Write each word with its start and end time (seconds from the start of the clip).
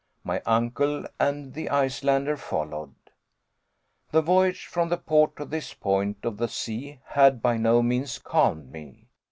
My 0.23 0.41
uncle 0.47 1.05
and 1.19 1.53
the 1.53 1.69
Icelander 1.69 2.35
followed. 2.35 2.95
The 4.09 4.23
voyage 4.23 4.65
from 4.65 4.89
the 4.89 4.97
port 4.97 5.35
to 5.35 5.45
this 5.45 5.75
point 5.75 6.25
of 6.25 6.37
the 6.37 6.47
sea 6.47 7.01
had 7.09 7.39
by 7.39 7.57
no 7.57 7.83
means 7.83 8.17
calmed 8.17 8.71
me. 8.71 9.09